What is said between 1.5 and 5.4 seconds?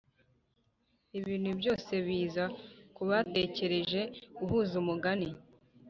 byose biza kubategereje guhuza umugani